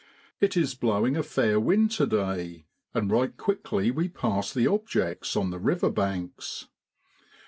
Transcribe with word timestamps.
It 0.39 0.57
is 0.57 0.73
blowing 0.73 1.15
a 1.15 1.21
fair 1.21 1.59
wind 1.59 1.91
to 1.91 2.07
day, 2.07 2.65
and 2.91 3.11
right 3.11 3.37
quickly 3.37 3.91
we 3.91 4.09
pass 4.09 4.51
the 4.51 4.65
objects 4.65 5.35
on 5.35 5.51
the 5.51 5.59
river 5.59 5.91
banks. 5.91 6.65